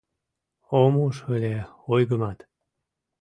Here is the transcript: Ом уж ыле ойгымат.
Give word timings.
Ом 0.81 0.93
уж 1.05 1.15
ыле 1.35 1.55
ойгымат. 1.93 2.39